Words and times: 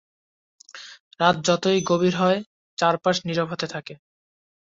রাত 1.19 1.35
যতই 1.47 1.79
গভীর 1.89 2.13
হয় 2.15 2.39
চারপাশ 2.77 3.15
নীরব 3.25 3.47
হতে 3.51 3.67
থাকে। 3.73 3.93